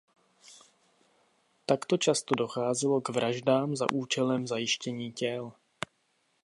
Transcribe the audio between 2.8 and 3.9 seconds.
k vraždám za